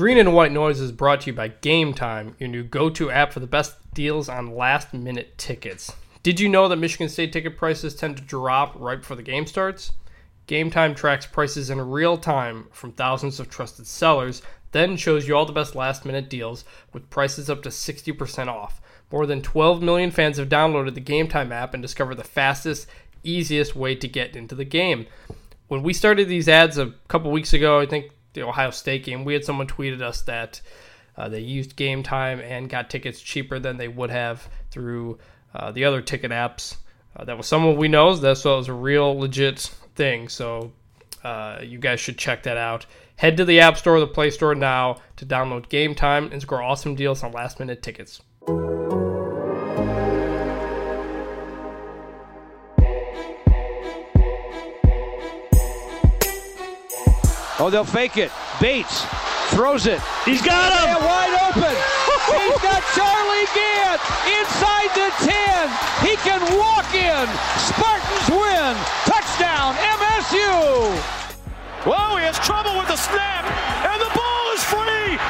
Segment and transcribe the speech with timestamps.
[0.00, 3.34] Green and White Noise is brought to you by Gametime, your new go to app
[3.34, 5.92] for the best deals on last minute tickets.
[6.22, 9.46] Did you know that Michigan State ticket prices tend to drop right before the game
[9.46, 9.92] starts?
[10.48, 14.40] Gametime tracks prices in real time from thousands of trusted sellers,
[14.72, 16.64] then shows you all the best last minute deals
[16.94, 18.80] with prices up to 60% off.
[19.12, 22.86] More than 12 million fans have downloaded the Gametime app and discovered the fastest,
[23.22, 25.08] easiest way to get into the game.
[25.68, 29.24] When we started these ads a couple weeks ago, I think the Ohio State game,
[29.24, 30.60] we had someone tweeted us that
[31.16, 35.18] uh, they used Gametime and got tickets cheaper than they would have through
[35.54, 36.76] uh, the other ticket apps.
[37.16, 38.14] Uh, that was someone we know.
[38.14, 39.58] That so it was a real legit
[39.94, 40.28] thing.
[40.28, 40.72] So
[41.24, 42.86] uh, you guys should check that out.
[43.16, 46.62] Head to the App Store or the Play Store now to download Gametime and score
[46.62, 48.22] awesome deals on last minute tickets.
[57.60, 58.32] Oh, they'll fake it.
[58.58, 59.04] Bates
[59.52, 60.00] throws it.
[60.24, 60.96] He's got him.
[60.96, 61.76] And wide open.
[62.32, 64.00] He's got Charlie Gantt
[64.32, 65.68] inside the 10.
[66.00, 67.26] He can walk in.
[67.68, 68.72] Spartans win.
[69.04, 70.48] Touchdown, MSU.
[71.84, 73.44] Whoa, he has trouble with the snap,
[73.84, 75.20] and the ball is free.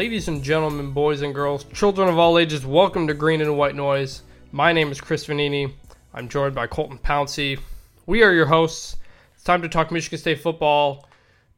[0.00, 3.74] Ladies and gentlemen, boys and girls, children of all ages, welcome to Green and White
[3.74, 4.22] Noise.
[4.50, 5.74] My name is Chris Vannini.
[6.14, 7.60] I'm joined by Colton Pouncy.
[8.06, 8.96] We are your hosts.
[9.34, 11.06] It's time to talk Michigan State football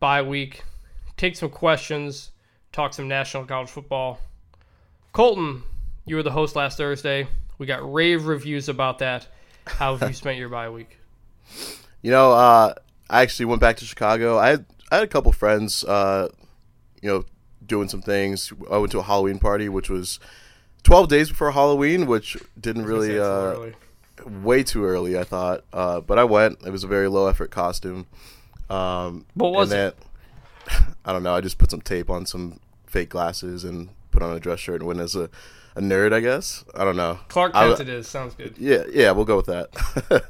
[0.00, 0.64] bye week,
[1.16, 2.32] take some questions,
[2.72, 4.18] talk some national college football.
[5.12, 5.62] Colton,
[6.04, 7.28] you were the host last Thursday.
[7.58, 9.28] We got rave reviews about that.
[9.68, 10.98] How have you spent your bye week?
[12.02, 12.74] You know, uh,
[13.08, 14.36] I actually went back to Chicago.
[14.36, 16.26] I had I had a couple friends, uh,
[17.00, 17.24] you know,
[17.66, 18.52] doing some things.
[18.70, 20.18] I went to a Halloween party, which was
[20.82, 23.66] twelve days before Halloween, which didn't really Say it's a little uh,
[24.26, 24.40] early.
[24.42, 25.18] way too early.
[25.18, 26.58] I thought, uh, but I went.
[26.66, 28.06] It was a very low effort costume.
[28.70, 29.92] Um, What was and
[30.68, 31.34] that, I don't know.
[31.34, 34.80] I just put some tape on some fake glasses and put on a dress shirt
[34.80, 35.28] and went as a,
[35.76, 36.12] a nerd.
[36.12, 37.18] I guess I don't know.
[37.28, 38.08] Clark I- Kent it is.
[38.08, 38.54] Sounds good.
[38.58, 40.24] yeah, yeah, we'll go with that.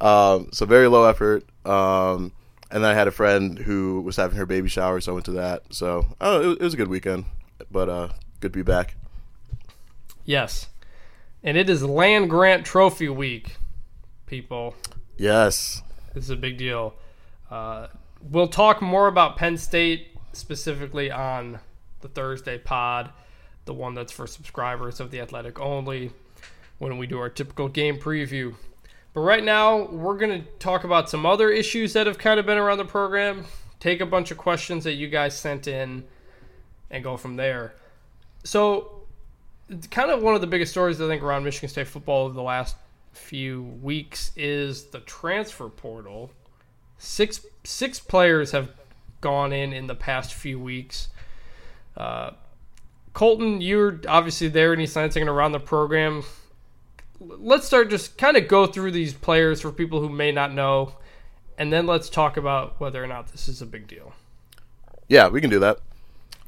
[0.00, 1.44] um, so very low effort.
[1.66, 2.32] Um,
[2.74, 5.26] and then I had a friend who was having her baby shower, so I went
[5.26, 5.62] to that.
[5.72, 7.26] So I it, was, it was a good weekend,
[7.70, 8.08] but uh,
[8.40, 8.96] good to be back.
[10.24, 10.66] Yes.
[11.44, 13.58] And it is Land Grant Trophy Week,
[14.26, 14.74] people.
[15.16, 15.82] Yes,
[16.14, 16.94] This is a big deal.
[17.48, 17.86] Uh,
[18.20, 21.60] we'll talk more about Penn State specifically on
[22.00, 23.10] the Thursday pod,
[23.66, 26.10] the one that's for subscribers of The Athletic only,
[26.78, 28.56] when we do our typical game preview.
[29.14, 32.46] But right now, we're going to talk about some other issues that have kind of
[32.46, 33.44] been around the program,
[33.78, 36.04] take a bunch of questions that you guys sent in,
[36.90, 37.74] and go from there.
[38.42, 39.04] So,
[39.90, 42.42] kind of one of the biggest stories I think around Michigan State football over the
[42.42, 42.76] last
[43.12, 46.32] few weeks is the transfer portal.
[46.98, 48.70] Six six players have
[49.20, 51.08] gone in in the past few weeks.
[51.96, 52.32] Uh,
[53.12, 56.24] Colton, you're obviously there in East Lansing and around the program.
[57.26, 60.94] Let's start just kind of go through these players for people who may not know,
[61.58, 64.12] and then let's talk about whether or not this is a big deal.
[65.08, 65.78] yeah, we can do that.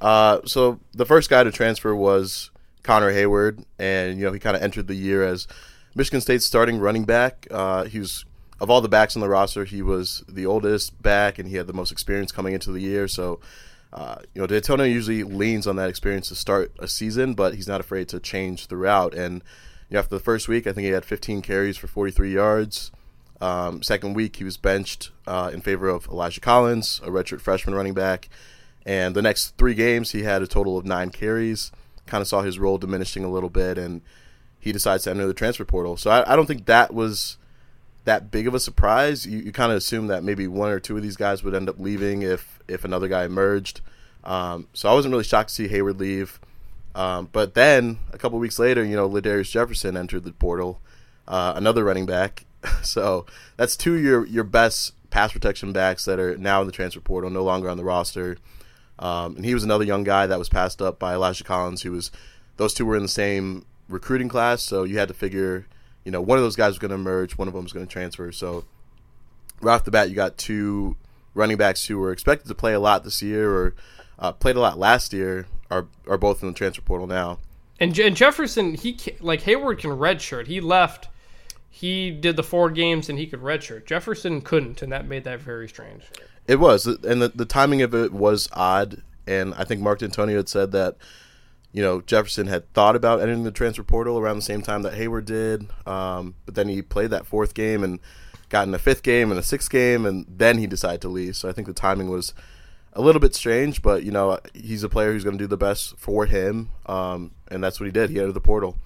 [0.00, 2.50] Uh, so the first guy to transfer was
[2.82, 5.46] Connor Heyward, and you know he kind of entered the year as
[5.94, 7.46] Michigan State's starting running back.
[7.50, 8.24] Uh, he was
[8.60, 11.66] of all the backs on the roster, he was the oldest back, and he had
[11.66, 13.06] the most experience coming into the year.
[13.06, 13.38] So,
[13.92, 17.68] uh, you know, Dantonio usually leans on that experience to start a season, but he's
[17.68, 19.14] not afraid to change throughout.
[19.14, 19.42] And
[19.94, 22.90] know, after the first week, I think he had 15 carries for 43 yards.
[23.40, 27.74] Um, second week, he was benched uh, in favor of Elijah Collins, a redshirt freshman
[27.74, 28.28] running back.
[28.84, 31.72] And the next three games, he had a total of nine carries.
[32.06, 34.00] Kind of saw his role diminishing a little bit, and
[34.60, 35.96] he decides to enter the transfer portal.
[35.96, 37.36] So I, I don't think that was
[38.04, 39.26] that big of a surprise.
[39.26, 41.68] You, you kind of assume that maybe one or two of these guys would end
[41.68, 43.80] up leaving if if another guy emerged.
[44.24, 46.40] Um, so I wasn't really shocked to see Heyward leave.
[46.96, 50.80] Um, but then a couple weeks later, you know, La'Darius Jefferson entered the portal,
[51.28, 52.46] uh, another running back.
[52.82, 53.26] so
[53.58, 57.00] that's two of your your best pass protection backs that are now in the transfer
[57.00, 58.38] portal, no longer on the roster.
[58.98, 61.92] Um, and he was another young guy that was passed up by Elijah Collins, who
[61.92, 62.10] was
[62.56, 65.66] those two were in the same recruiting class, so you had to figure,
[66.02, 67.86] you know, one of those guys was going to emerge, one of them was going
[67.86, 68.32] to transfer.
[68.32, 68.64] So
[69.60, 70.96] right off the bat, you got two
[71.34, 73.74] running backs who were expected to play a lot this year or
[74.18, 77.38] uh, played a lot last year are are both in the transfer portal now.
[77.78, 80.46] And, and Jefferson, he like Heyward can redshirt.
[80.46, 81.08] He left.
[81.68, 83.84] He did the four games and he could redshirt.
[83.84, 86.04] Jefferson couldn't, and that made that very strange.
[86.46, 89.02] It was, and the, the timing of it was odd.
[89.26, 90.96] And I think Mark Dantonio had said that
[91.76, 94.94] you know, Jefferson had thought about entering the transfer portal around the same time that
[94.94, 98.00] Heyward did, um, but then he played that fourth game and
[98.48, 101.36] got in a fifth game and a sixth game, and then he decided to leave.
[101.36, 102.32] So I think the timing was
[102.96, 105.56] a little bit strange, but you know, he's a player who's going to do the
[105.56, 108.10] best for him, um, and that's what he did.
[108.10, 108.76] He entered the portal,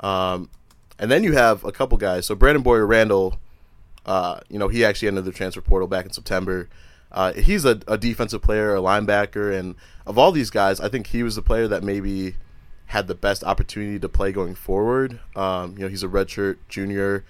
[0.00, 0.48] um,
[0.98, 2.26] and then you have a couple guys.
[2.26, 3.38] So Brandon Bouyer-Randle,
[4.06, 6.68] uh, you know, he actually entered the transfer portal back in September.
[7.12, 9.74] Uh, he's a, a, defensive player, a linebacker, and
[10.06, 12.36] of all these guys, I think he was the player that maybe
[12.86, 15.20] had the best opportunity to play going forward.
[15.36, 17.24] Um, you know, he's a redshirt junior.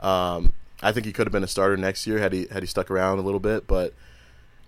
[0.00, 0.52] Um,
[0.82, 2.90] I think he could have been a starter next year had he had he stuck
[2.90, 3.94] around a little bit, but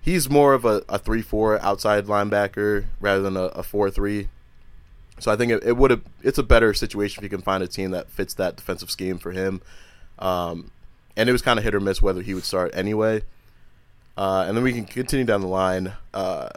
[0.04, 4.28] he's more of a, a three four outside linebacker rather than a, a four three.
[5.18, 7.62] So I think it, it would have it's a better situation if you can find
[7.62, 9.62] a team that fits that defensive scheme for him.
[10.18, 10.70] Um,
[11.16, 13.22] and it was kind of hit or miss whether he would start anyway.
[14.16, 15.94] Uh, and then we can continue down the line.
[16.12, 16.50] Uh,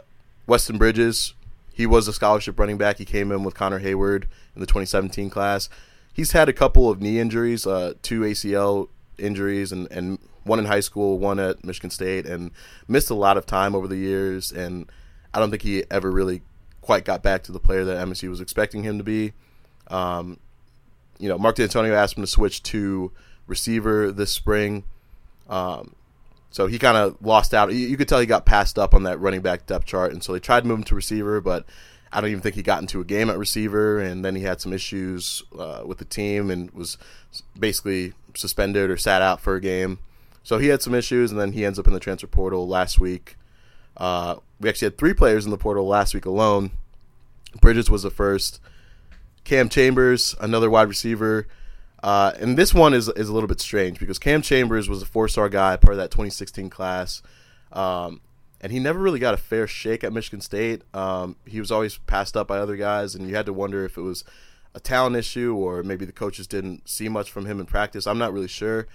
[0.46, 1.34] Weston Bridges,
[1.72, 2.98] he was a scholarship running back.
[2.98, 4.24] He came in with Connor Heyward
[4.54, 5.68] in the 2017 class.
[6.12, 10.64] He's had a couple of knee injuries, uh, two ACL injuries, and, and one in
[10.64, 12.50] high school, one at Michigan State, and
[12.86, 14.52] missed a lot of time over the years.
[14.52, 14.90] And
[15.32, 16.42] I don't think he ever really
[16.80, 19.32] quite got back to the player that MSU was expecting him to be.
[19.88, 20.38] Um,
[21.18, 23.12] you know, Mark Dantonio asked him to switch to
[23.46, 24.84] receiver this spring.
[25.48, 25.94] Um,
[26.50, 27.72] so he kind of lost out.
[27.72, 30.32] You, could tell he got passed up on that running back depth chart, and so
[30.32, 31.66] they tried to move him to receiver, but
[32.12, 34.00] I don't even think he got into a game at receiver.
[34.00, 36.96] And then he had some issues uh, with the team and was
[37.58, 39.98] basically suspended or sat out for a game.
[40.48, 42.98] So he had some issues, and then he ends up in the transfer portal last
[42.98, 43.36] week.
[43.98, 46.70] Uh, we actually had three players in the portal last week alone.
[47.60, 48.58] Bridges was the first.
[49.44, 51.46] Cam Chambers, another wide receiver,
[52.02, 55.04] uh, and this one is is a little bit strange because Cam Chambers was a
[55.04, 57.20] four star guy, part of that 2016 class,
[57.70, 58.22] um,
[58.58, 60.80] and he never really got a fair shake at Michigan State.
[60.94, 63.98] Um, he was always passed up by other guys, and you had to wonder if
[63.98, 64.24] it was
[64.74, 68.06] a talent issue or maybe the coaches didn't see much from him in practice.
[68.06, 68.86] I'm not really sure,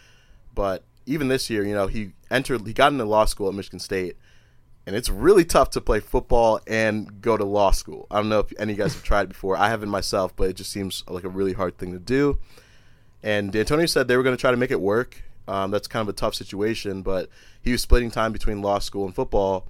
[0.56, 3.79] but even this year, you know, he entered, he got into law school at Michigan
[3.79, 4.17] State,
[4.85, 8.05] and it's really tough to play football and go to law school.
[8.11, 9.55] I don't know if any of you guys have tried before.
[9.55, 12.38] I haven't myself, but it just seems like a really hard thing to do.
[13.21, 15.23] And Dantonio said they were going to try to make it work.
[15.47, 17.29] Um, that's kind of a tough situation, but
[17.61, 19.67] he was splitting time between law school and football.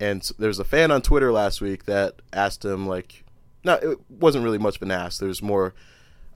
[0.00, 3.24] And there was a fan on Twitter last week that asked him, like,
[3.64, 5.20] no, it wasn't really much of an ask.
[5.20, 5.74] There's more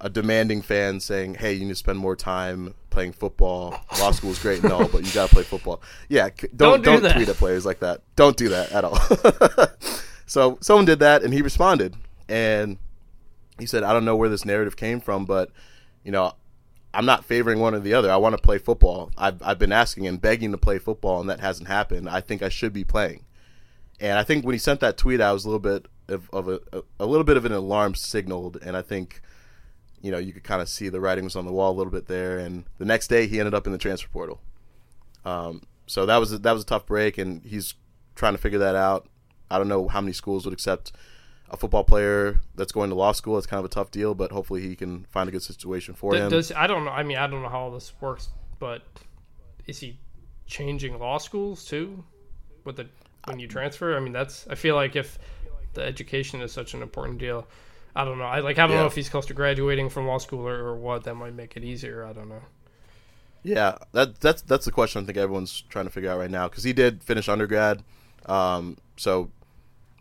[0.03, 3.75] a demanding fan saying, "Hey, you need to spend more time playing football.
[4.01, 7.01] Law school is great and all, but you got to play football." Yeah, don't don't,
[7.01, 8.03] do not tweet at players like that.
[8.17, 8.99] Don't do that at all.
[10.27, 11.95] so someone did that, and he responded,
[12.29, 12.79] and
[13.59, 15.51] he said, "I don't know where this narrative came from, but
[16.05, 16.35] you know,
[16.95, 18.11] I'm not favoring one or the other.
[18.11, 19.11] I want to play football.
[19.17, 22.09] I've, I've been asking and begging to play football, and that hasn't happened.
[22.09, 23.25] I think I should be playing.
[24.01, 26.49] And I think when he sent that tweet, I was a little bit of, of
[26.49, 26.61] a,
[26.99, 29.23] a little bit of an alarm signaled, and I think,
[30.03, 31.93] you know, you could kind of see the writing was on the wall a little
[31.93, 32.39] bit there.
[32.39, 34.41] And the next day, he ended up in the transfer portal.
[35.25, 37.75] Um, so that was a, that was a tough break, and he's
[38.15, 39.09] trying to figure that out.
[39.51, 40.93] I don't know how many schools would accept
[41.51, 43.39] a football player that's going to law school.
[43.39, 46.15] It's kind of a tough deal, but hopefully he can find a good situation for
[46.15, 46.31] him.
[46.31, 46.91] Does I don't know.
[46.91, 48.83] I mean, I don't know how all this works, but
[49.67, 49.99] is he
[50.47, 52.03] changing law schools too?
[52.65, 52.87] With the
[53.27, 55.19] when you transfer, I mean, that's I feel like if
[55.75, 57.47] the education is such an important deal,
[57.95, 58.25] I don't know.
[58.25, 58.83] I like I don't yeah.
[58.83, 61.05] know if he's close to graduating from law school or, or what.
[61.05, 62.05] That might make it easier.
[62.05, 62.43] I don't know.
[63.43, 66.49] Yeah, that that's that's the question I think everyone's trying to figure out right now
[66.49, 67.83] because he did finish undergrad,
[68.27, 69.31] um, so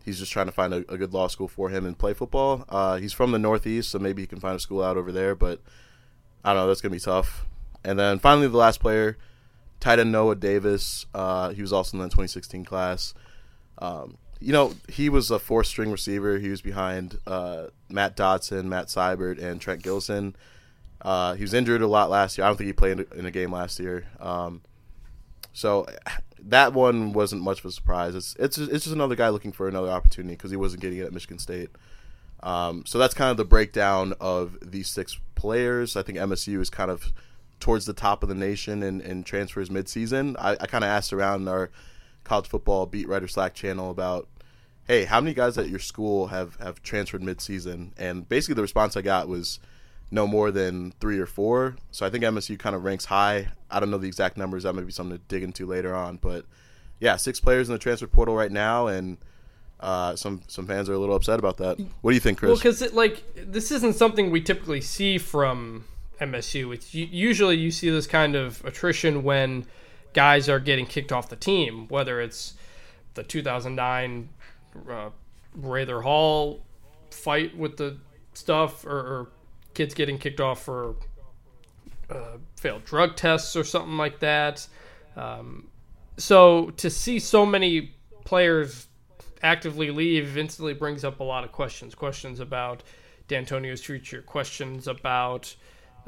[0.04, 2.64] he's just trying to find a, a, good law school for him and play football.
[2.68, 5.34] Uh, he's from the Northeast, so maybe he can find a school out over there.
[5.34, 5.60] But
[6.44, 6.68] I don't know.
[6.68, 7.44] That's gonna be tough.
[7.84, 9.18] And then finally, the last player,
[9.80, 11.06] tight end Noah Davis.
[11.12, 13.12] Uh, he was also in the 2016 class.
[13.78, 16.38] Um, you know, he was a fourth string receiver.
[16.38, 20.34] He was behind uh, Matt Dotson, Matt Seybert, and Trent Gillison.
[21.00, 22.44] Uh, he was injured a lot last year.
[22.44, 24.06] I don't think he played in a game last year.
[24.20, 24.62] Um,
[25.52, 25.86] so
[26.40, 28.14] that one wasn't much of a surprise.
[28.14, 30.98] It's it's just, it's just another guy looking for another opportunity because he wasn't getting
[30.98, 31.70] it at Michigan State.
[32.42, 35.96] Um, so that's kind of the breakdown of these six players.
[35.96, 37.12] I think MSU is kind of
[37.60, 40.34] towards the top of the nation in, in transfers midseason.
[40.38, 41.70] I, I kind of asked around our
[42.24, 44.28] college football beat writer Slack channel about,
[44.86, 47.90] hey, how many guys at your school have, have transferred midseason?
[47.96, 49.60] And basically the response I got was
[50.10, 51.76] no more than three or four.
[51.90, 53.48] So I think MSU kind of ranks high.
[53.70, 54.64] I don't know the exact numbers.
[54.64, 56.18] That might be something to dig into later on.
[56.18, 56.44] But
[57.00, 59.16] yeah, six players in the transfer portal right now, and
[59.80, 61.80] uh, some some fans are a little upset about that.
[62.02, 62.48] What do you think, Chris?
[62.48, 65.84] Well, because like this isn't something we typically see from
[66.20, 66.72] MSU.
[66.74, 69.66] It's usually you see this kind of attrition when
[70.12, 72.54] guys are getting kicked off the team, whether it's
[73.14, 74.28] the 2009
[74.88, 75.10] uh,
[75.54, 76.62] Rather Hall
[77.10, 77.98] fight with the
[78.34, 79.28] stuff or, or
[79.74, 80.96] kids getting kicked off for
[82.10, 84.66] uh, failed drug tests or something like that.
[85.16, 85.68] Um,
[86.16, 88.86] so to see so many players
[89.42, 91.94] actively leave instantly brings up a lot of questions.
[91.94, 92.82] Questions about
[93.28, 94.22] Dantonio's future.
[94.22, 95.54] Questions about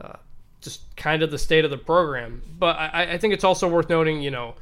[0.00, 0.16] uh,
[0.60, 2.42] just kind of the state of the program.
[2.58, 4.54] But I, I think it's also worth noting, you know,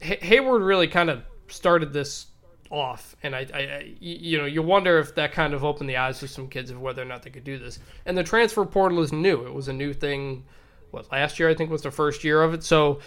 [0.00, 2.26] Hay- Heyward really kind of started this
[2.70, 5.96] off, and I, I, I, you know, you wonder if that kind of opened the
[5.96, 7.80] eyes of some kids of whether or not they could do this.
[8.06, 10.44] And the transfer portal is new; it was a new thing.
[10.90, 12.64] What last year I think was the first year of it.
[12.64, 13.00] So,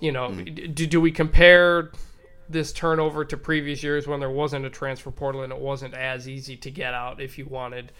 [0.00, 0.74] you know, mm.
[0.74, 1.92] do, do we compare
[2.48, 6.28] this turnover to previous years when there wasn't a transfer portal and it wasn't as
[6.28, 7.92] easy to get out if you wanted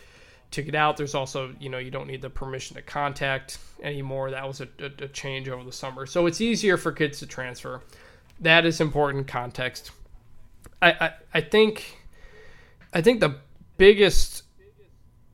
[0.50, 0.96] to get out.
[0.96, 4.30] There's also, you know, you don't need the permission to contact anymore.
[4.30, 6.06] That was a, a, a, change over the summer.
[6.06, 7.82] So it's easier for kids to transfer.
[8.40, 9.90] That is important context.
[10.80, 11.98] I, I, think
[12.92, 13.36] I think the
[13.76, 14.44] biggest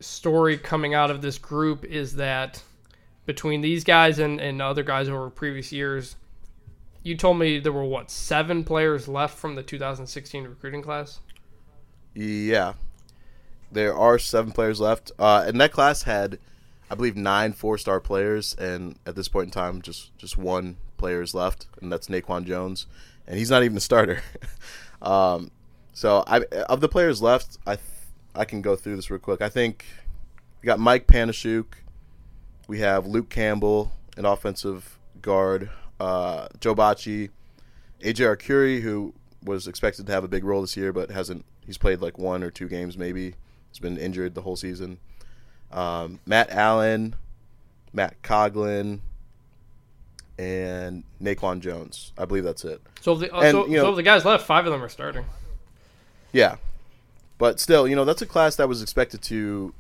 [0.01, 2.63] story coming out of this group is that
[3.27, 6.17] between these guys and, and other guys over previous years,
[7.03, 11.21] you told me there were what seven players left from the 2016 recruiting class.
[12.15, 12.75] Yeah,
[13.71, 16.39] there are seven players left, uh, and that class had,
[16.91, 21.21] I believe, nine four-star players, and at this point in time, just just one player
[21.21, 22.87] is left, and that's Naquan Jones,
[23.27, 24.23] and he's not even a starter.
[25.03, 25.51] um,
[25.93, 27.79] so, I of the players left, I
[28.35, 29.41] I can go through this real quick.
[29.41, 29.85] I think
[30.61, 31.67] we got Mike Panasiuk,
[32.67, 35.71] we have Luke Campbell, an offensive guard
[36.01, 37.31] uh, Joe Bachie,
[38.01, 41.45] AJ Arcuri, who was expected to have a big role this year, but hasn't.
[41.65, 43.35] He's played like one or two games, maybe.
[43.71, 44.99] He's been injured the whole season.
[45.73, 47.17] Um, Matt Allen,
[47.93, 49.01] Matt Coghlin,
[50.39, 52.13] and Naquan Jones.
[52.19, 52.81] I believe that's it.
[53.01, 54.89] So, the, uh, and, so, you know, so the guys left, five of them are
[54.89, 55.25] starting.
[56.33, 56.57] Yeah,
[57.39, 59.73] but still, you know, that's a class that was expected to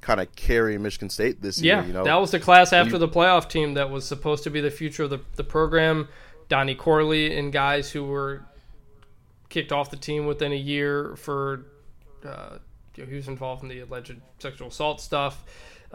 [0.00, 1.86] kind of carry Michigan State this yeah, year.
[1.88, 4.50] You know, that was the class after you, the playoff team that was supposed to
[4.50, 6.08] be the future of the, the program.
[6.48, 8.42] Donnie Corley and guys who were
[9.48, 11.64] kicked off the team within a year for
[12.24, 12.58] uh,
[12.96, 15.42] you know, he was involved in the alleged sexual assault stuff.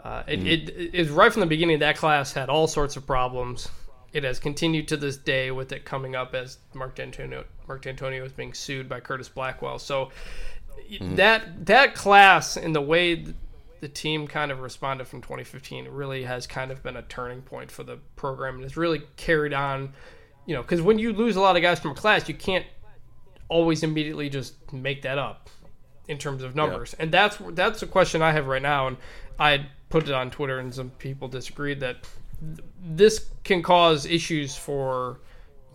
[0.02, 0.46] Uh, it, mm.
[0.46, 1.80] it, it is right from the beginning.
[1.80, 3.68] That class had all sorts of problems.
[4.12, 8.24] It has continued to this day with it coming up as Mark Dantonio Mark Dantonio
[8.24, 9.78] is being sued by Curtis Blackwell.
[9.78, 10.10] So
[10.90, 11.16] mm.
[11.16, 13.24] that that class and the way
[13.80, 17.70] the team kind of responded from 2015 really has kind of been a turning point
[17.70, 19.92] for the program and has really carried on.
[20.46, 22.66] You know, because when you lose a lot of guys from a class, you can't
[23.48, 25.50] always immediately just make that up
[26.08, 26.94] in terms of numbers.
[26.96, 27.04] Yeah.
[27.04, 28.96] And that's that's a question I have right now, and
[29.38, 32.14] I put it on Twitter, and some people disagreed that th-
[32.82, 35.20] this can cause issues for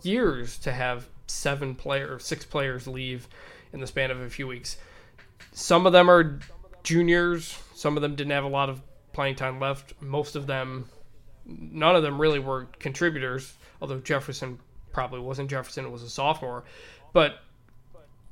[0.02, 3.28] years to have seven player, six players leave
[3.72, 4.78] in the span of a few weeks.
[5.52, 6.38] Some of them are
[6.82, 7.58] juniors.
[7.74, 8.80] Some of them didn't have a lot of
[9.12, 9.94] playing time left.
[10.00, 10.88] Most of them,
[11.44, 13.54] none of them really were contributors.
[13.80, 14.58] Although Jefferson
[14.92, 15.50] probably wasn't.
[15.50, 16.64] Jefferson it was a sophomore,
[17.12, 17.40] but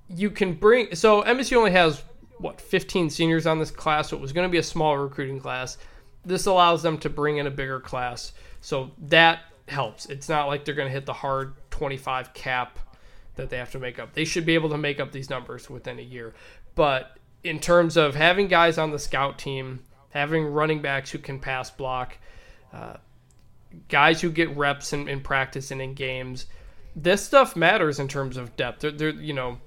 [0.09, 0.95] you can bring.
[0.95, 2.03] So MSU only has
[2.38, 5.41] what 15 seniors on this class, so it was going to be a small recruiting
[5.41, 5.79] class.
[6.25, 10.07] This allows them to bring in a bigger class, so that helps.
[10.07, 12.78] It's not like they're going to hit the hard 25 cap
[13.37, 14.12] that they have to make up.
[14.14, 16.35] They should be able to make up these numbers within a year.
[16.75, 21.40] But in terms of having guys on the scout team, having running backs who can
[21.40, 22.16] pass block,
[22.73, 22.97] uh,
[23.88, 26.47] guys who get reps in, in, practice and in games,
[26.95, 28.81] this stuff matters in terms of depth.
[28.81, 29.59] They're, they're you know,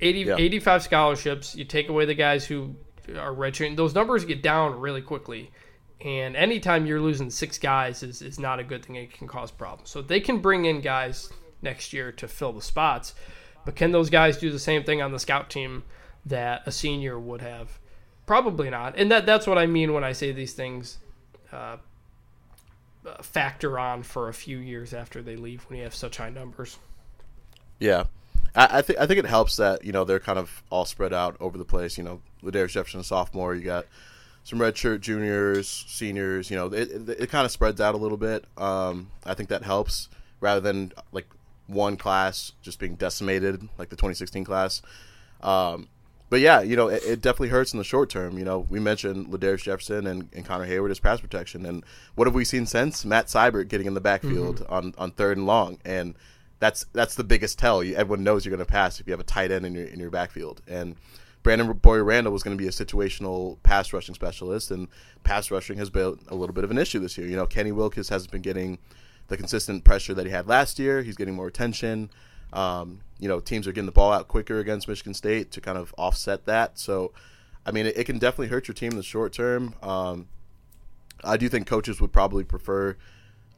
[0.00, 0.36] 80, yeah.
[0.36, 1.56] 85 scholarships.
[1.56, 2.74] You take away the guys who
[3.10, 5.50] are redshirting; those numbers get down really quickly.
[6.00, 8.96] And anytime you're losing six guys is, is not a good thing.
[8.96, 9.88] It can cause problems.
[9.88, 11.32] So they can bring in guys
[11.62, 13.14] next year to fill the spots.
[13.64, 15.84] But can those guys do the same thing on the scout team?
[16.26, 17.78] that a senior would have.
[18.26, 20.98] Probably not, and that that's what I mean when I say these things
[21.52, 21.76] uh,
[23.20, 26.78] factor on for a few years after they leave when you have such high numbers.
[27.78, 28.04] Yeah,
[28.54, 31.12] I, I think I think it helps that you know they're kind of all spread
[31.12, 31.98] out over the place.
[31.98, 33.86] You know, La'Darius Jefferson, a sophomore, you got
[34.44, 36.50] some redshirt juniors, seniors.
[36.50, 38.44] You know, it, it, it kind of spreads out a little bit.
[38.56, 40.08] Um, I think that helps
[40.40, 41.26] rather than like
[41.66, 44.82] one class just being decimated like the 2016 class.
[45.42, 45.88] Um,
[46.30, 48.38] but yeah, you know, it, it, definitely hurts in the short term.
[48.38, 51.84] You know, we mentioned La'Darius Jefferson and, and Connor Heyward as pass protection, and
[52.14, 54.72] what have we seen since Matt Seybert getting in the backfield mm-hmm.
[54.72, 56.14] on, on third and long, and
[56.60, 57.84] that's that's the biggest tell.
[57.84, 59.84] You, everyone knows you're going to pass if you have a tight end in your
[59.84, 60.96] in your backfield, and
[61.44, 64.88] Brandon Bouyer-Randle was going to be a situational pass rushing specialist, and
[65.22, 67.28] pass rushing has been a little bit of an issue this year.
[67.28, 68.78] You know, Kenny Wilkes hasn't been getting
[69.28, 71.02] the consistent pressure that he had last year.
[71.02, 72.10] He's getting more attention.
[72.52, 75.78] Um, you know, teams are getting the ball out quicker against Michigan State to kind
[75.78, 76.78] of offset that.
[76.78, 77.12] So
[77.66, 79.74] I mean, it, it can definitely hurt your team in the short term.
[79.82, 80.28] Um,
[81.22, 82.96] I do think coaches would probably prefer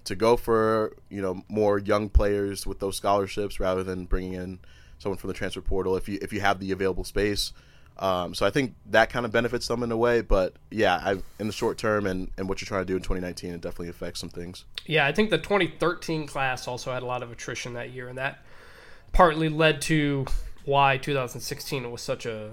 [0.04, 4.60] to go for you know more young players with those scholarships rather than bringing in
[4.98, 7.52] someone from the transfer portal if you if you have the available space.
[7.98, 11.16] Um, so I think that kind of benefits them in a way, but yeah, I,
[11.38, 13.88] in the short term and, and what you're trying to do in 2019, it definitely
[13.88, 14.64] affects some things.
[14.84, 18.18] Yeah, I think the 2013 class also had a lot of attrition that year, and
[18.18, 18.44] that
[19.12, 20.26] partly led to
[20.66, 22.50] why 2016 was such a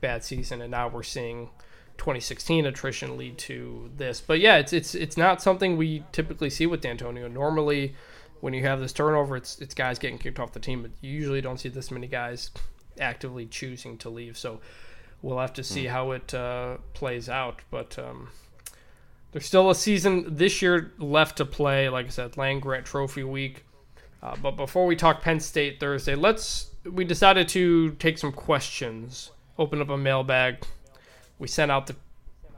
[0.00, 1.50] bad season, and now we're seeing
[1.98, 4.20] 2016 attrition lead to this.
[4.20, 7.30] But yeah, it's it's it's not something we typically see with Dantonio.
[7.30, 7.94] Normally,
[8.40, 11.12] when you have this turnover, it's it's guys getting kicked off the team, but you
[11.12, 12.50] usually don't see this many guys
[12.98, 14.36] actively choosing to leave.
[14.36, 14.60] So
[15.22, 15.90] we'll have to see mm.
[15.90, 17.60] how it uh, plays out.
[17.70, 18.30] But um,
[19.32, 21.88] there's still a season this year left to play.
[21.88, 23.64] Like I said, Land Grant Trophy Week.
[24.22, 26.70] Uh, but before we talk Penn State Thursday, let's.
[26.84, 29.30] We decided to take some questions.
[29.58, 30.64] Open up a mailbag.
[31.38, 31.96] We sent out the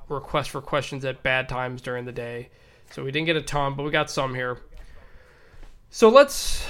[0.09, 2.51] request for questions at bad times during the day,
[2.91, 4.59] so we didn't get a ton, but we got some here.
[5.91, 6.65] So let's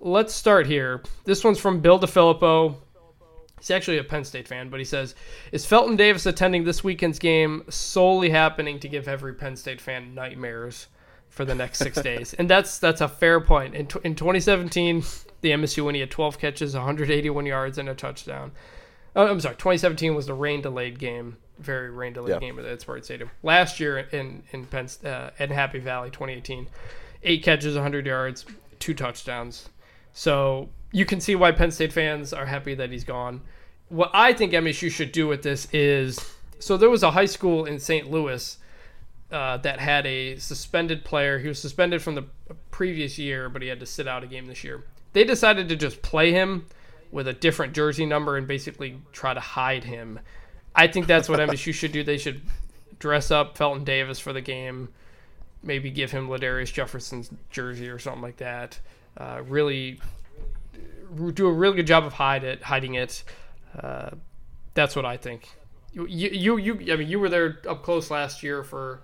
[0.00, 1.02] let's start here.
[1.24, 2.76] This one's from Bill DeFilippo.
[3.62, 5.14] He's actually a Penn State fan, but he says,
[5.52, 10.16] "Is Felton Davis attending this weekend's game solely happening to give every Penn State fan
[10.16, 10.88] nightmares
[11.28, 13.76] for the next six days?" And that's that's a fair point.
[13.76, 15.04] In, in 2017,
[15.42, 18.50] the MSU when he had 12 catches, 181 yards, and a touchdown.
[19.14, 22.40] Oh, I'm sorry, 2017 was the rain delayed game, very rain delayed yeah.
[22.40, 23.30] game at Edwards Stadium.
[23.44, 26.66] Last year in in Penn uh, at Happy Valley, 2018,
[27.22, 28.44] eight catches, 100 yards,
[28.80, 29.68] two touchdowns.
[30.12, 33.40] So you can see why Penn State fans are happy that he's gone.
[33.88, 36.18] What I think MSU should do with this is
[36.58, 38.10] so there was a high school in St.
[38.10, 38.56] Louis
[39.32, 41.38] uh, that had a suspended player.
[41.38, 42.24] He was suspended from the
[42.70, 44.84] previous year, but he had to sit out a game this year.
[45.12, 46.66] They decided to just play him
[47.10, 50.20] with a different jersey number and basically try to hide him.
[50.74, 52.04] I think that's what MSU should do.
[52.04, 52.42] They should
[52.98, 54.88] dress up Felton Davis for the game,
[55.62, 58.78] maybe give him La'Darius Jefferson's jersey or something like that.
[59.16, 60.00] Uh, really
[61.34, 63.24] do a really good job of hide it, hiding it.
[63.78, 64.10] Uh,
[64.74, 65.48] that's what I think.
[65.92, 69.02] You, you, you, I mean, you were there up close last year for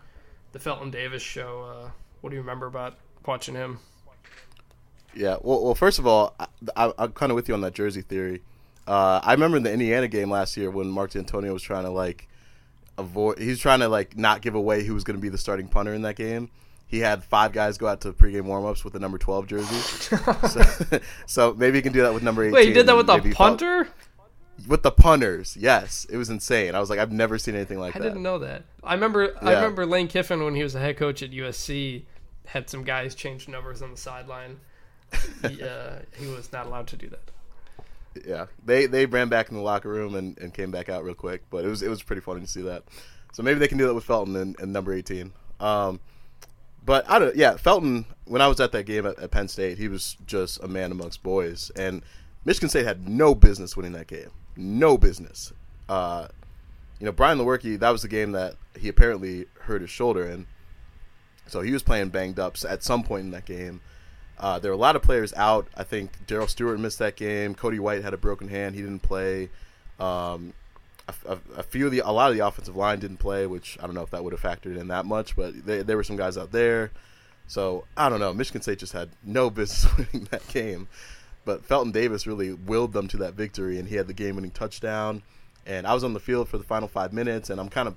[0.53, 1.63] the Felton Davis show.
[1.63, 3.79] Uh, what do you remember about watching him?
[5.15, 6.35] Yeah, well, well first of all,
[6.77, 8.43] I, am kind of with you on that jersey theory.
[8.87, 11.91] Uh, I remember in the Indiana game last year when Mark Dantonio was trying to
[11.91, 12.27] like
[12.97, 15.69] avoid, he's trying to like not give away who was going to be the starting
[15.69, 16.51] punter in that game
[16.89, 19.77] he had five guys go out to pregame warmups with the number 12 jersey.
[20.49, 22.53] so, so, maybe he can do that with number 18.
[22.53, 23.85] Wait, he did that with the punter?
[23.85, 23.97] Felt,
[24.67, 26.07] with the punters, yes.
[26.11, 26.75] It was insane.
[26.75, 28.05] I was like, I've never seen anything like I that.
[28.07, 28.65] I didn't know that.
[28.83, 29.49] I remember yeah.
[29.49, 32.03] I remember Lane Kiffin when he was a head coach at USC
[32.47, 34.59] had some guys change numbers on the sideline.
[35.47, 37.31] he, uh, he was not allowed to do that.
[38.27, 41.15] Yeah, they they ran back in the locker room and, and came back out real
[41.15, 42.83] quick, but it was it was pretty funny to see that.
[43.33, 45.33] So maybe they can do that with Felton and, and number eighteen.
[45.61, 46.01] Um,
[46.89, 47.37] but I don't.
[47.37, 48.07] Yeah, Felton.
[48.25, 50.91] When I was at that game at, at, Penn State, he was just a man
[50.91, 52.03] amongst boys, and
[52.47, 54.31] Michigan State had no business winning that game.
[54.57, 55.53] No business.
[55.87, 56.29] Uh,
[56.99, 57.79] you know, Brian Lewerke.
[57.79, 60.47] That was the game that he apparently hurt his shoulder in,
[61.47, 63.83] so he was playing banged up at some point in that game.
[64.39, 65.69] Uh, there were a lot of players out.
[65.77, 67.55] I think Darrell Stewart missed that game.
[67.55, 69.51] Cody White had a broken hand; he didn't play.
[70.01, 70.55] Um,
[71.27, 73.87] a, a, few of the a lot of the offensive line didn't play, which I
[73.87, 76.17] don't know if that would have factored in that much, but they, there were some
[76.17, 76.91] guys out there.
[77.47, 78.35] So I don't know.
[78.35, 80.89] Michigan State just had no business winning that game,
[81.45, 85.23] but Felton Davis really willed them to that victory, and he had the game-winning touchdown.
[85.67, 87.97] And I was on the field for the final five minutes, and I'm kind of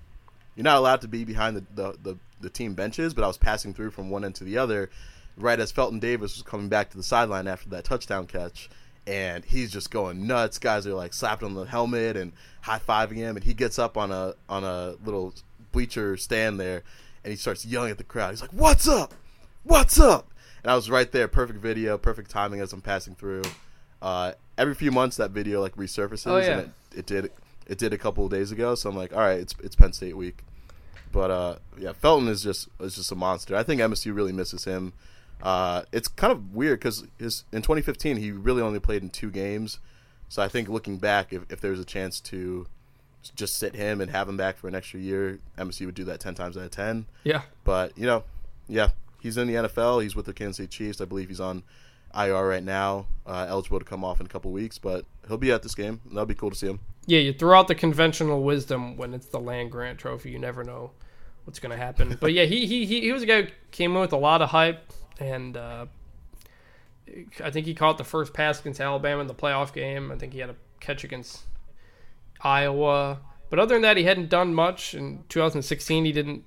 [0.55, 3.37] you're not allowed to be behind the, the, the, the team benches, but I was
[3.37, 4.89] passing through from one end to the other,
[5.37, 8.69] right as Felton Davis was coming back to the sideline after that touchdown catch
[9.07, 10.59] and he's just going nuts.
[10.59, 13.97] Guys are like slapping on the helmet and high fiving him, and he gets up
[13.97, 15.33] on a on a little
[15.71, 16.83] bleacher stand there,
[17.23, 18.31] and he starts yelling at the crowd.
[18.31, 19.13] He's like, "What's up?
[19.63, 20.27] What's up?"
[20.63, 23.41] And I was right there, perfect video, perfect timing as I'm passing through.
[24.01, 26.59] Uh, every few months, that video like resurfaces, oh, yeah.
[26.59, 26.61] and
[26.93, 27.31] it, it did
[27.67, 28.75] it did a couple of days ago.
[28.75, 30.43] So I'm like, all right, it's it's Penn State week.
[31.11, 33.55] But uh, yeah, Felton is just is just a monster.
[33.55, 34.93] I think MSU really misses him.
[35.43, 39.79] Uh, it's kind of weird because in 2015 he really only played in two games.
[40.29, 42.67] So I think looking back, if, if there's a chance to
[43.35, 46.19] just sit him and have him back for an extra year, MSU would do that
[46.19, 47.05] 10 times out of 10.
[47.23, 47.41] Yeah.
[47.63, 48.23] But, you know,
[48.67, 50.01] yeah, he's in the NFL.
[50.01, 51.01] He's with the Kansas City Chiefs.
[51.01, 51.63] I believe he's on
[52.15, 55.51] IR right now, uh, eligible to come off in a couple weeks, but he'll be
[55.51, 56.01] at this game.
[56.05, 56.79] That'll be cool to see him.
[57.05, 60.31] Yeah, you throw out the conventional wisdom when it's the land grant trophy.
[60.31, 60.91] You never know
[61.45, 62.17] what's going to happen.
[62.19, 64.41] but yeah, he, he, he, he was a guy who came in with a lot
[64.41, 65.85] of hype and uh,
[67.43, 70.11] I think he caught the first pass against Alabama in the playoff game.
[70.11, 71.43] I think he had a catch against
[72.41, 73.19] Iowa.
[73.49, 74.95] But other than that, he hadn't done much.
[74.95, 76.43] In 2016, he didn't.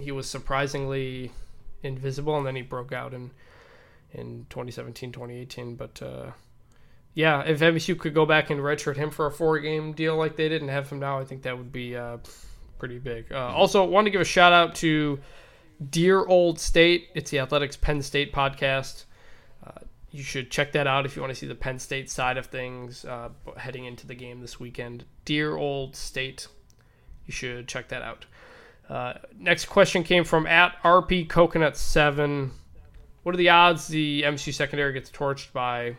[0.00, 1.32] He was surprisingly
[1.82, 3.30] invisible, and then he broke out in
[4.12, 5.76] in 2017, 2018.
[5.76, 6.30] But uh,
[7.14, 10.36] yeah, if MSU could go back and redshirt him for a four game deal like
[10.36, 12.18] they did and have him now, I think that would be uh,
[12.78, 13.32] pretty big.
[13.32, 15.20] Uh, also, want to give a shout out to
[15.88, 17.08] Dear Old State.
[17.14, 19.04] It's the Athletics Penn State podcast.
[19.66, 22.36] Uh, you should check that out if you want to see the Penn State side
[22.36, 25.04] of things uh, heading into the game this weekend.
[25.24, 26.48] Dear Old State.
[27.24, 28.26] You should check that out.
[28.90, 32.50] Uh, next question came from at RP Coconut Seven.
[33.22, 35.96] What are the odds the MSU secondary gets torched by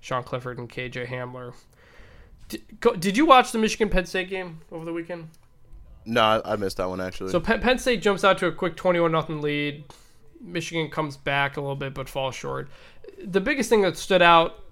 [0.00, 1.52] Sean Clifford and KJ Hamler?
[2.98, 5.28] Did you watch the Michigan Penn State game over the weekend?
[6.10, 7.30] No, I, missed that one actually.
[7.30, 9.84] So Penn, Penn State jumps out to a quick 21 nothing lead.
[10.40, 12.68] Michigan comes back a little bit but falls short.
[13.22, 14.64] The biggest thing that stood out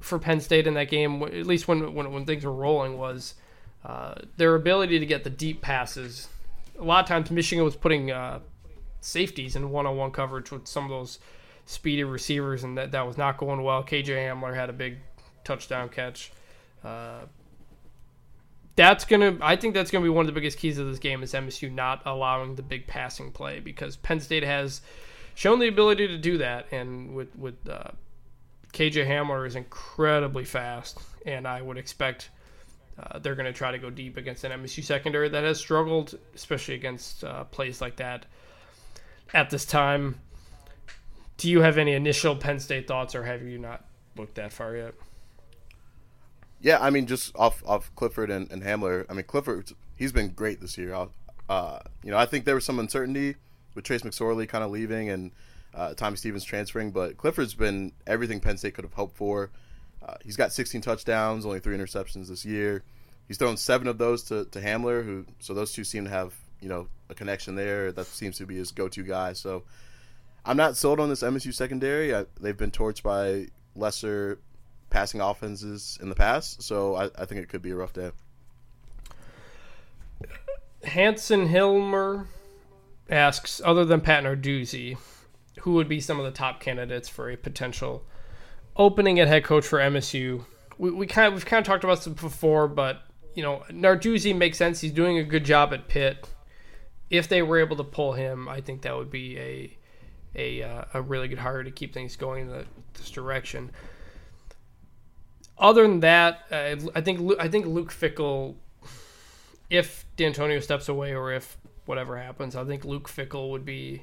[0.00, 3.34] for Penn State in that game, at least when when, when things were rolling, was
[3.84, 6.28] uh, their ability to get the deep passes.
[6.78, 8.40] A lot of times, Michigan was putting uh,
[9.00, 11.18] safeties in one-on-one coverage with some of those
[11.66, 13.84] speedy receivers, and that, that was not going well.
[13.84, 14.98] KJ Hamler had a big
[15.44, 16.32] touchdown catch.
[16.82, 17.20] Uh,
[18.76, 21.22] that's gonna I think that's gonna be one of the biggest keys of this game
[21.22, 24.80] is MSU not allowing the big passing play because Penn State has
[25.34, 27.90] shown the ability to do that and with with uh,
[28.72, 32.30] KJ Hamler is incredibly fast and I would expect
[32.98, 36.74] uh, they're to try to go deep against an MSU secondary that has struggled especially
[36.74, 38.26] against uh, plays like that
[39.32, 40.20] at this time.
[41.36, 43.84] Do you have any initial Penn State thoughts or have you not
[44.16, 44.94] looked that far yet?
[46.64, 49.04] Yeah, I mean, just off off Clifford and, and Hamler.
[49.10, 51.08] I mean, Clifford, he's been great this year.
[51.46, 53.36] Uh, you know, I think there was some uncertainty
[53.74, 55.30] with Trace McSorley kind of leaving and
[55.74, 59.50] uh, Tommy Stevens transferring, but Clifford's been everything Penn State could have hoped for.
[60.02, 62.82] Uh, he's got 16 touchdowns, only three interceptions this year.
[63.28, 66.34] He's thrown seven of those to, to Hamler, who so those two seem to have
[66.62, 67.92] you know a connection there.
[67.92, 69.34] That seems to be his go-to guy.
[69.34, 69.64] So
[70.46, 72.14] I'm not sold on this MSU secondary.
[72.14, 74.38] I, they've been torched by lesser
[74.94, 78.12] passing offenses in the past, so I, I think it could be a rough day.
[80.84, 82.26] Hanson Hilmer
[83.10, 84.96] asks, other than Pat Narduzzi,
[85.62, 88.04] who would be some of the top candidates for a potential
[88.76, 90.44] opening at head coach for MSU?
[90.78, 93.02] We, we kind of we've kind of talked about this before, but
[93.34, 94.80] you know Narduzzi makes sense.
[94.80, 96.28] He's doing a good job at Pitt.
[97.10, 99.76] If they were able to pull him, I think that would be a
[100.36, 103.72] a uh, a really good hire to keep things going in the, this direction
[105.58, 108.54] other than that, uh, I think I think Luke Fickell,
[109.70, 114.02] if Dantonio steps away or if whatever happens, I think Luke Fickell would be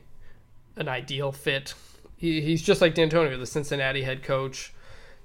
[0.75, 1.73] an ideal fit.
[2.17, 4.73] He, he's just like Dantonio, the Cincinnati head coach.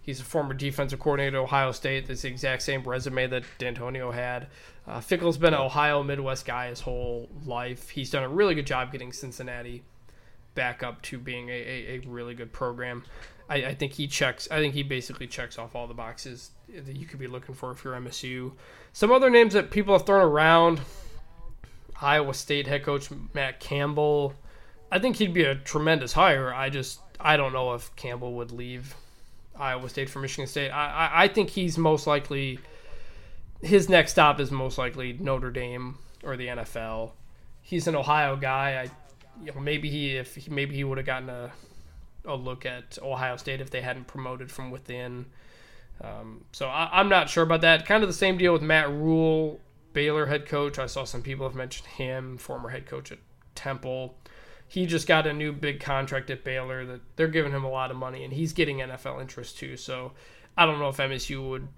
[0.01, 2.07] He's a former defensive coordinator at Ohio State.
[2.07, 4.47] That's the exact same resume that Dantonio had.
[4.87, 7.91] Uh, Fickell's been an Ohio Midwest guy his whole life.
[7.91, 9.83] He's done a really good job getting Cincinnati
[10.55, 13.05] back up to being a, a, a really good program.
[13.49, 14.49] I, I, think he checks.
[14.51, 17.71] I think he basically checks off all the boxes that you could be looking for
[17.71, 18.53] if you're MSU.
[18.93, 20.81] Some other names that people have thrown around:
[22.01, 24.35] Iowa State head coach Matt Campbell.
[24.91, 26.53] I think he'd be a tremendous hire.
[26.53, 28.95] I just I don't know if Campbell would leave
[29.59, 30.71] Iowa State for Michigan State.
[30.71, 32.59] I, I, I think he's most likely
[33.63, 37.13] his next stop is most likely Notre Dame or the NFL.
[37.63, 38.83] He's an Ohio guy.
[38.83, 38.91] I
[39.45, 41.53] you know maybe he if maybe he would have gotten a
[42.27, 45.27] a look at Ohio State if they hadn't promoted from within.
[46.01, 47.87] Um, so I, am not sure about that.
[47.87, 49.61] Kind of the same deal with Matt Rhule,
[49.93, 50.79] Baylor head coach.
[50.79, 53.19] I saw some people have mentioned him, former head coach at
[53.55, 54.17] Temple.
[54.69, 57.91] He just got a new big contract at Baylor that they're giving him a lot
[57.91, 59.77] of money, and he's getting NFL interest too.
[59.77, 60.12] So
[60.57, 61.69] I don't know if MSU would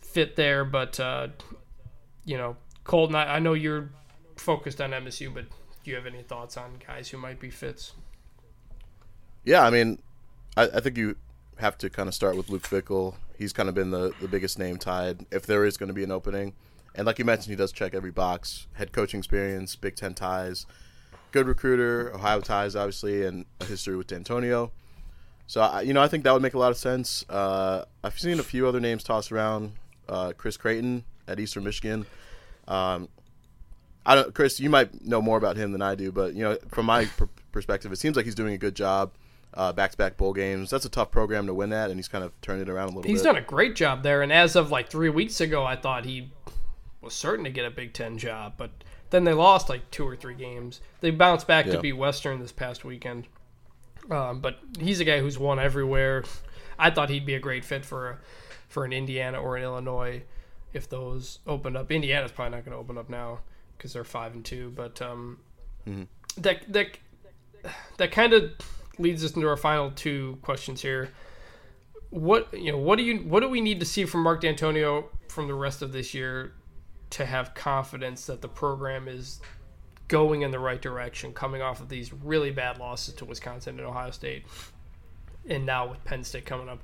[0.00, 1.28] fit there, but uh,
[2.24, 3.90] you know, Colton, I, I know you're
[4.36, 5.44] focused on MSU, but
[5.84, 7.92] do you have any thoughts on guys who might be fits?
[9.48, 9.98] Yeah, I mean,
[10.58, 11.16] I, I think you
[11.56, 13.14] have to kind of start with Luke Fickell.
[13.38, 16.04] He's kind of been the, the biggest name tied if there is going to be
[16.04, 16.52] an opening.
[16.94, 20.66] And like you mentioned, he does check every box: head coaching experience, Big Ten ties,
[21.32, 24.70] good recruiter, Ohio ties, obviously, and a history with Dantonio.
[25.46, 27.24] So you know, I think that would make a lot of sense.
[27.30, 29.72] Uh, I've seen a few other names tossed around.
[30.10, 32.04] Uh, Chris Creighton at Eastern Michigan.
[32.66, 33.08] Um,
[34.04, 36.58] I don't, Chris, you might know more about him than I do, but you know,
[36.68, 39.10] from my pr- perspective, it seems like he's doing a good job
[39.54, 40.70] uh, back-to-back bowl games.
[40.70, 42.86] That's a tough program to win that, and he's kind of turned it around a
[42.88, 43.12] little he's bit.
[43.18, 46.04] He's done a great job there, and as of like three weeks ago, I thought
[46.04, 46.30] he
[47.00, 48.70] was certain to get a Big Ten job, but
[49.10, 50.80] then they lost like two or three games.
[51.00, 51.72] They bounced back yeah.
[51.72, 53.26] to beat Western this past weekend.
[54.10, 56.24] Um, but he's a guy who's won everywhere.
[56.78, 58.18] I thought he'd be a great fit for a,
[58.68, 60.22] for an Indiana or an Illinois
[60.72, 61.90] if those opened up.
[61.90, 63.40] Indiana's probably not going to open up now
[63.76, 64.72] because they're five and two.
[64.74, 65.38] But um,
[66.36, 66.98] that that
[67.98, 68.52] that kind of
[68.98, 71.10] leads us into our final two questions here.
[72.10, 75.04] What you know, what do you what do we need to see from Mark Dantonio
[75.28, 76.52] from the rest of this year
[77.10, 79.40] to have confidence that the program is
[80.08, 83.86] going in the right direction, coming off of these really bad losses to Wisconsin and
[83.86, 84.44] Ohio State,
[85.48, 86.82] and now with Penn State coming up.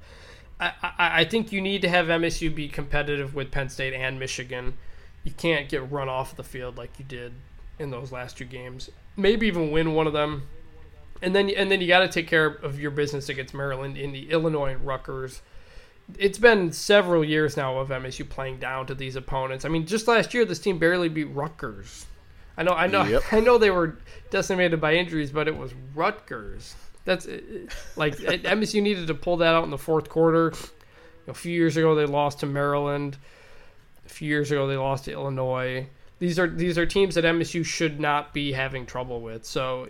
[0.60, 4.18] I, I, I think you need to have MSU be competitive with Penn State and
[4.18, 4.74] Michigan.
[5.24, 7.32] You can't get run off the field like you did
[7.78, 8.90] in those last two games.
[9.16, 10.46] Maybe even win one of them,
[11.24, 14.30] and then and then you got to take care of your business against Maryland, Indy,
[14.30, 15.42] Illinois, and Rutgers.
[16.18, 19.64] It's been several years now of MSU playing down to these opponents.
[19.64, 22.06] I mean, just last year this team barely beat Rutgers.
[22.56, 23.22] I know, I know, Yep.
[23.32, 23.98] I know they were
[24.30, 26.74] decimated by injuries, but it was Rutgers.
[27.04, 27.26] That's
[27.96, 30.52] like MSU needed to pull that out in the fourth quarter.
[31.26, 33.16] A few years ago, they lost to Maryland.
[34.04, 35.86] A few years ago, they lost to Illinois.
[36.18, 39.44] These are these are teams that MSU should not be having trouble with.
[39.44, 39.88] So,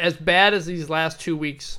[0.00, 1.78] as bad as these last two weeks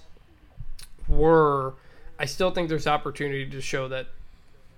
[1.07, 1.73] were,
[2.19, 4.07] I still think there's opportunity to show that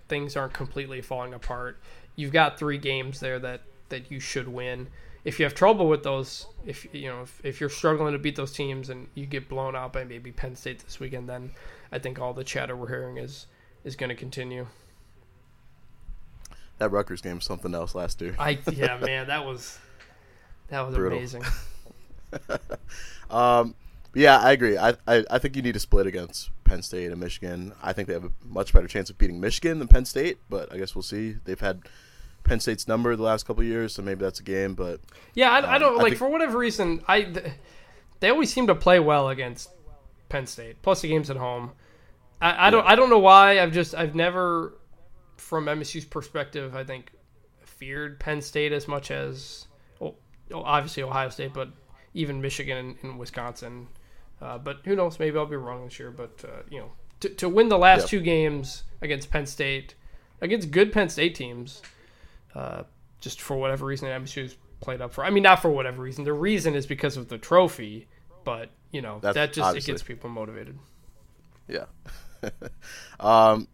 [0.08, 1.77] things aren't completely falling apart.
[2.15, 4.88] You've got three games there that that you should win.
[5.25, 8.36] If you have trouble with those, if you know if, if you're struggling to beat
[8.36, 11.51] those teams and you get blown out by maybe Penn State this weekend, then
[11.91, 13.47] I think all the chatter we're hearing is
[13.84, 14.67] is going to continue.
[16.77, 18.36] That Rutgers game was something else last year.
[18.39, 19.77] I yeah man, that was
[20.69, 21.17] that was Brutal.
[21.17, 21.43] amazing.
[23.29, 23.73] Um,
[24.13, 24.77] yeah, I agree.
[24.77, 27.73] I, I I think you need to split against Penn State and Michigan.
[27.81, 30.71] I think they have a much better chance of beating Michigan than Penn State, but
[30.71, 31.37] I guess we'll see.
[31.45, 31.81] They've had
[32.43, 34.75] Penn State's number the last couple of years, so maybe that's a game.
[34.75, 34.99] But
[35.33, 37.03] Yeah, I, I don't Um, I like think- for whatever reason.
[37.07, 37.53] I th-
[38.19, 39.69] they always seem to play well against
[40.29, 40.81] Penn State.
[40.83, 41.71] Plus the games at home.
[42.39, 43.59] I, I don't I don't know why.
[43.59, 44.75] I've just I've never,
[45.37, 47.11] from MSU's perspective, I think
[47.63, 49.65] feared Penn State as much as
[49.99, 50.15] well,
[50.53, 51.69] obviously Ohio State, but
[52.13, 53.88] even Michigan and, and Wisconsin.
[54.41, 55.19] Uh, but who knows?
[55.19, 56.12] Maybe I'll be wrong this year.
[56.12, 58.10] But uh, you know, to, to win the last Yep.
[58.10, 59.95] two games against Penn State,
[60.41, 61.82] against good Penn State teams,
[62.56, 62.84] uh,
[63.19, 65.23] just for whatever reason MSU's played up for.
[65.23, 66.23] I mean, not for whatever reason.
[66.26, 68.08] The reason is because of the trophy,
[68.43, 70.78] but you know That's that just obviously- it gets people motivated.
[71.67, 71.86] yeah,
[73.19, 73.67] um,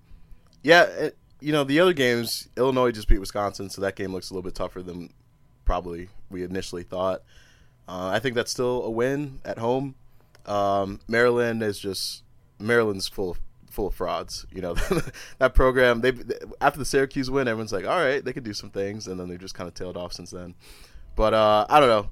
[0.63, 0.83] yeah.
[0.83, 4.33] It, you know the other games, Illinois just beat Wisconsin, so that game looks a
[4.33, 5.09] little bit tougher than
[5.65, 7.21] probably we initially thought.
[7.89, 9.95] Uh, I think that's still a win at home.
[10.45, 12.23] Um, Maryland is just
[12.59, 13.39] Maryland's full of
[13.71, 14.45] full of frauds.
[14.51, 14.75] You know
[15.39, 16.01] that program.
[16.01, 16.13] They
[16.61, 19.27] after the Syracuse win, everyone's like, all right, they could do some things, and then
[19.27, 20.53] they've just kind of tailed off since then.
[21.15, 22.09] But uh, I don't know.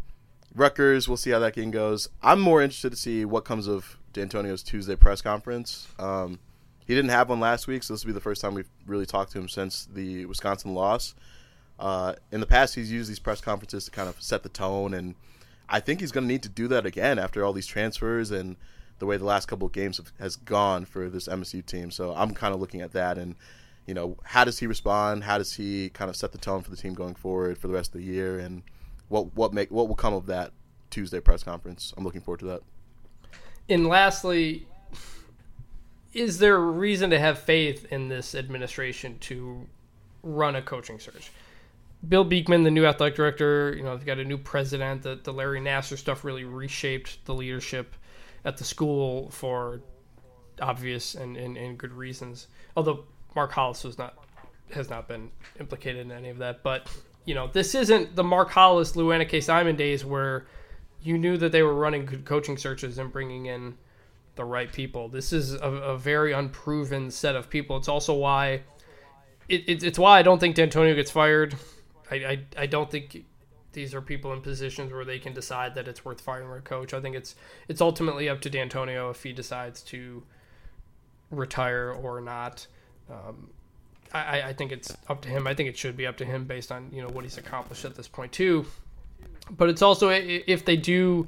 [0.56, 2.10] Rutgers, we'll see how that game goes.
[2.24, 5.88] I'm more interested to see what comes of Dantonio's Tuesday press conference.
[6.00, 6.40] Um,
[6.88, 9.06] he didn't have one last week, so this will be the first time we've really
[9.06, 11.14] talked to him since the Wisconsin loss.
[11.78, 14.96] Uh, in the past, he's used these press conferences to kind of set the tone,
[14.96, 15.14] and
[15.70, 18.56] I think he's going to need to do that again after all these transfers and
[19.00, 21.92] the way the last couple of games have, has gone for this MSU team.
[21.92, 23.36] So I'm kind of looking at that, and
[23.86, 25.24] you know, how does he respond?
[25.24, 27.74] How does he kind of set the tone for the team going forward for the
[27.74, 28.64] rest of the year, and
[29.08, 30.52] what what make what will come of that
[30.90, 31.94] Tuesday press conference?
[31.96, 32.62] I'm looking forward to that.
[33.70, 34.66] And lastly,
[36.14, 39.68] is there reason to have faith in this administration to
[40.24, 41.32] run a coaching search?
[42.08, 45.02] Bill Beekman, the new athletic director, you know, they've got a new president.
[45.02, 47.96] The, the Larry Nassar stuff really reshaped the leadership
[48.46, 49.82] at the school for
[50.62, 52.48] obvious and, and, and good reasons.
[52.76, 53.06] Although
[53.36, 54.18] Mark Hollis was not
[54.72, 56.64] has not been implicated in any of that.
[56.64, 56.90] But
[57.26, 59.42] you know, this isn't the Mark Hollis, Lou Anna K.
[59.42, 60.48] Simon days where
[61.02, 63.78] you knew that they were running good coaching searches and bringing in
[64.36, 65.10] the right people.
[65.10, 67.78] This is a, a very unproven set of people.
[67.78, 68.64] It's also why
[69.50, 71.56] it, it, it's why I don't think Dantonio gets fired.
[72.10, 73.26] I, I, I don't think
[73.74, 76.94] these are people in positions where they can decide that it's worth firing their coach.
[76.94, 77.36] I think it's
[77.68, 80.24] it's ultimately up to Dantonio if he decides to
[81.32, 82.68] retire or not.
[83.10, 83.50] Um,
[84.14, 85.48] I, I think it's up to him.
[85.48, 87.86] I think it should be up to him based on you know what he's accomplished
[87.86, 88.66] at this point too.
[89.50, 91.28] But it's also if they do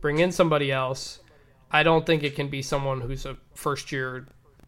[0.00, 1.20] bring in somebody else,
[1.70, 4.26] I don't think it can be someone who's a first year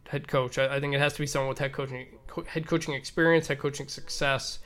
[0.09, 0.59] head coach.
[0.59, 2.07] I, I think it has to be someone with head coaching
[2.47, 4.59] head coaching experience, head coaching success,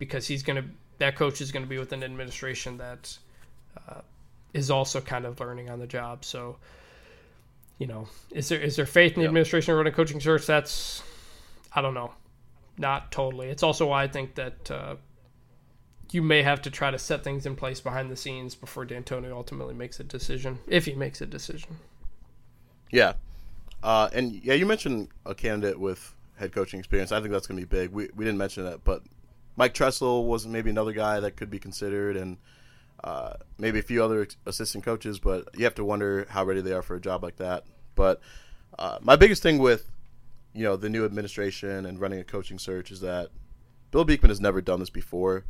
[0.00, 0.64] because he's gonna
[0.98, 3.16] that coach is gonna be with an administration that
[3.88, 4.00] uh,
[4.52, 6.24] is also kind of learning on the job.
[6.24, 6.56] So,
[7.78, 9.28] you know, is there is there faith in the Yeah.
[9.28, 10.46] administration running coaching search?
[10.46, 11.04] That's
[11.72, 12.12] I don't know,
[12.76, 13.48] not totally.
[13.48, 14.68] It's also why I think that.
[14.68, 14.96] Uh,
[16.12, 19.30] you may have to try to set things in place behind the scenes before Dantonio
[19.30, 21.76] ultimately makes a decision, if he makes a decision.
[22.90, 23.12] Yeah,
[23.84, 27.12] uh, and yeah, you mentioned a candidate with head coaching experience.
[27.12, 27.92] I think that's going to be big.
[27.92, 29.04] We we didn't mention it, but
[29.56, 32.38] Mike Tressel was maybe another guy that could be considered, and
[33.04, 35.18] uh, maybe a few other assistant coaches.
[35.18, 37.64] But you have to wonder how ready they are for a job like that.
[37.94, 38.20] But
[38.78, 39.90] uh, my biggest thing with
[40.54, 43.30] you know the new administration and running a coaching search is that
[43.90, 45.44] Bill Beekman has never done this before.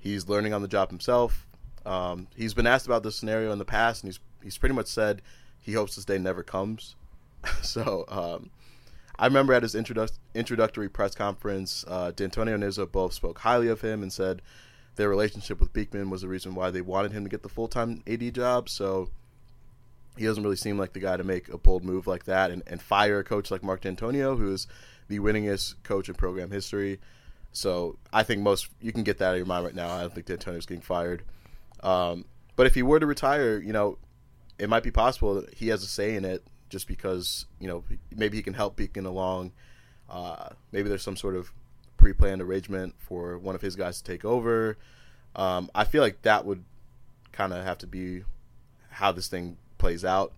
[0.00, 1.46] He's learning on the job himself.
[1.84, 4.86] Um, he's been asked about this scenario in the past, and he's he's pretty much
[4.86, 5.22] said
[5.60, 6.96] he hopes this day never comes.
[7.62, 8.50] so um,
[9.18, 13.68] I remember at his introdu- introductory press conference, uh, Dantonio and Izzo both spoke highly
[13.68, 14.42] of him and said
[14.96, 17.68] their relationship with Beekman was the reason why they wanted him to get the full
[17.68, 18.68] time AD job.
[18.68, 19.10] So
[20.16, 22.62] he doesn't really seem like the guy to make a bold move like that and,
[22.66, 24.66] and fire a coach like Mark Dantonio, who is
[25.08, 27.00] the winningest coach in program history.
[27.52, 29.90] So I think most you can get that out of your mind right now.
[29.90, 31.22] I don't think Dantonio's getting fired.
[31.82, 32.24] Um,
[32.56, 33.98] but if he were to retire, you know,
[34.58, 37.84] it might be possible that he has a say in it just because you know
[38.16, 39.52] maybe he can help Beekman along.
[40.08, 41.52] Uh, maybe there's some sort of
[41.98, 44.78] pre-planned arrangement for one of his guys to take over.
[45.36, 46.64] Um, I feel like that would
[47.30, 48.24] kind of have to be
[48.90, 50.32] how this thing plays out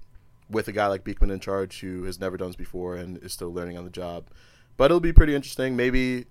[0.51, 3.33] with a guy like Beekman in charge who has never done this before and is
[3.33, 4.27] still learning on the job.
[4.77, 5.77] But it'll be pretty interesting.
[5.77, 6.27] Maybe,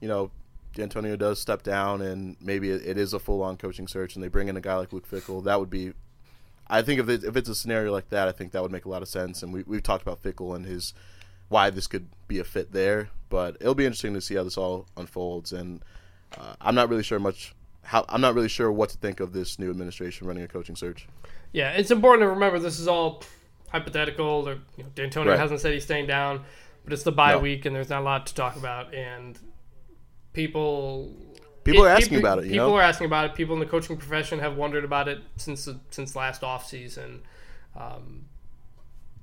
[0.00, 0.30] you know,
[0.74, 4.48] Dantonio does step down and maybe it is a full-on coaching search and they bring
[4.48, 5.44] in a guy like Luke Fickell.
[5.44, 5.92] That would be
[6.74, 8.84] I think if, it, if it's a scenario like that, I think that would make
[8.84, 9.42] a lot of sense.
[9.42, 10.92] And we, we've talked about Fickell and his
[11.48, 13.10] why this could be a fit there.
[13.28, 15.52] But it'll be interesting to see how this all unfolds.
[15.52, 15.82] And
[16.36, 17.54] uh, I'm not really sure much.
[17.82, 20.74] How I'm not really sure what to think of this new administration running a coaching
[20.74, 21.06] search.
[21.52, 23.22] Yeah, it's important to remember this is all
[23.68, 24.48] hypothetical.
[24.48, 25.38] Or, you know, Dantonio right.
[25.38, 26.44] hasn't said he's staying down,
[26.82, 27.38] but it's the bye no.
[27.38, 28.92] week and there's not a lot to talk about.
[28.92, 29.38] And
[30.32, 31.14] people
[31.64, 32.50] People it, are asking people, about it.
[32.50, 32.76] people know?
[32.76, 33.34] are asking about it.
[33.34, 37.22] People in the coaching profession have wondered about it since since last off season.
[37.74, 38.26] Um,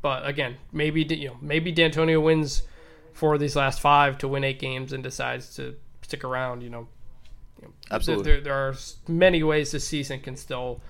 [0.02, 2.64] but again, maybe you know maybe Dantonio wins
[3.14, 6.62] four of these last five to win eight games and decides to stick around.
[6.62, 6.88] You know,
[7.60, 8.32] you know absolutely.
[8.32, 8.76] There, there, are
[9.08, 10.82] many ways this season can still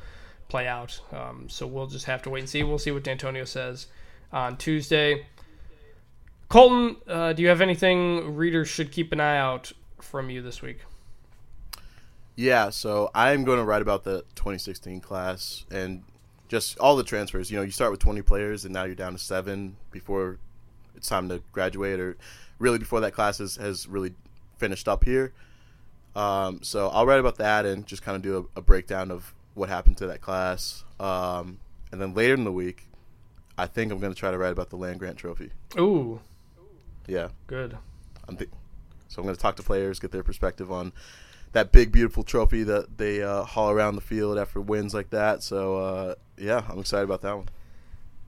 [0.47, 1.01] play out.
[1.11, 2.63] Um, so we'll just have to wait and see.
[2.63, 3.87] We'll see what Dantonio says
[4.31, 5.25] on Tuesday.
[6.47, 10.61] Colton, uh, do you have anything readers should keep an eye out from you this
[10.61, 10.79] week?
[12.41, 16.01] Yeah, so I'm going to write about the 2016 class and
[16.47, 17.51] just all the transfers.
[17.51, 20.39] You know, you start with 20 players and now you're down to seven before
[20.95, 22.17] it's time to graduate, or
[22.57, 24.15] really before that class has, has really
[24.57, 25.33] finished up here.
[26.15, 29.35] Um, so I'll write about that and just kind of do a, a breakdown of
[29.53, 30.83] what happened to that class.
[30.99, 31.59] Um,
[31.91, 32.87] and then later in the week,
[33.55, 35.51] I think I'm going to try to write about the land grant trophy.
[35.77, 36.19] Ooh.
[37.05, 37.27] Yeah.
[37.45, 37.77] Good.
[38.27, 38.49] I'm th-
[39.09, 40.91] so I'm going to talk to players, get their perspective on
[41.53, 45.43] that big beautiful trophy that they uh, haul around the field after wins like that.
[45.43, 47.49] So uh, yeah, I'm excited about that one.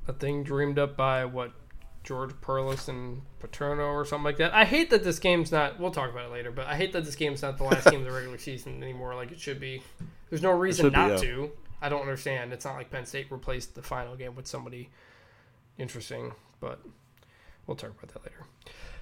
[0.07, 1.53] A thing dreamed up by what
[2.03, 4.53] George Perles and Paterno or something like that.
[4.53, 5.79] I hate that this game's not.
[5.79, 8.01] We'll talk about it later, but I hate that this game's not the last game
[8.01, 9.81] of the regular season anymore, like it should be.
[10.29, 11.33] There's no reason not be, yeah.
[11.33, 11.51] to.
[11.81, 12.53] I don't understand.
[12.53, 14.89] It's not like Penn State replaced the final game with somebody
[15.77, 16.79] interesting, but
[17.67, 18.45] we'll talk about that later.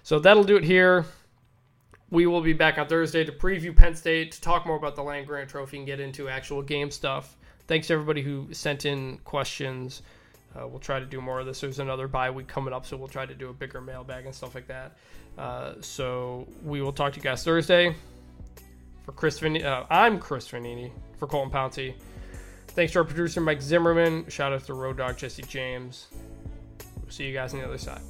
[0.04, 1.06] So that'll do it here.
[2.12, 5.02] We will be back on Thursday to preview Penn State, to talk more about the
[5.02, 7.38] Land Grant Trophy, and get into actual game stuff.
[7.68, 10.02] Thanks to everybody who sent in questions.
[10.54, 11.62] Uh, we'll try to do more of this.
[11.62, 14.36] There's another bye week coming up, so we'll try to do a bigger mailbag and
[14.36, 14.98] stuff like that.
[15.38, 17.96] Uh, so we will talk to you guys Thursday.
[19.06, 21.96] For Chris, Vin- uh, I'm Chris Vannini for Colton Pouncy.
[22.68, 24.30] Thanks to our producer Mike Zimmerman.
[24.30, 26.08] Shout out to Road Dog Jesse James.
[27.02, 28.02] We'll see you guys on the other side.